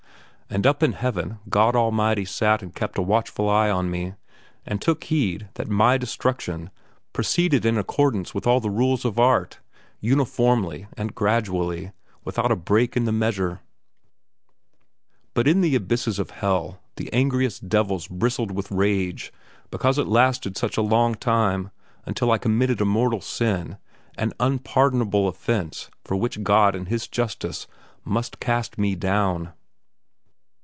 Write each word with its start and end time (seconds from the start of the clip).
And 0.53 0.67
up 0.67 0.83
in 0.83 0.91
Heaven 0.91 1.39
God 1.47 1.77
Almighty 1.77 2.25
sat 2.25 2.61
and 2.61 2.75
kept 2.75 2.97
a 2.97 3.01
watchful 3.01 3.49
eye 3.49 3.69
on 3.69 3.89
me, 3.89 4.15
and 4.65 4.81
took 4.81 5.05
heed 5.05 5.47
that 5.53 5.69
my 5.69 5.97
destruction 5.97 6.71
proceeded 7.13 7.63
in 7.65 7.77
accordance 7.77 8.35
with 8.35 8.45
all 8.45 8.59
the 8.59 8.69
rules 8.69 9.05
of 9.05 9.17
art, 9.17 9.59
uniformly 10.01 10.87
and 10.97 11.15
gradually, 11.15 11.93
without 12.25 12.51
a 12.51 12.57
break 12.57 12.97
in 12.97 13.05
the 13.05 13.13
measure. 13.13 13.61
But 15.33 15.47
in 15.47 15.61
the 15.61 15.73
abysses 15.73 16.19
of 16.19 16.31
hell 16.31 16.81
the 16.97 17.09
angriest 17.13 17.69
devils 17.69 18.09
bristled 18.09 18.51
with 18.51 18.69
range 18.71 19.31
because 19.69 19.97
it 19.97 20.05
lasted 20.07 20.57
such 20.57 20.75
a 20.75 20.81
long 20.81 21.15
time 21.15 21.69
until 22.05 22.29
I 22.29 22.37
committed 22.37 22.81
a 22.81 22.85
mortal 22.85 23.21
sin, 23.21 23.77
an 24.17 24.33
unpardonable 24.37 25.29
offence 25.29 25.89
for 26.03 26.17
which 26.17 26.43
God 26.43 26.75
in 26.75 26.87
His 26.87 27.07
justice 27.07 27.67
must 28.03 28.41
cast 28.41 28.77
me 28.77 28.95
down.... 28.95 29.53